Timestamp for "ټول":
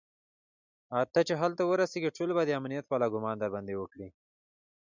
2.17-2.29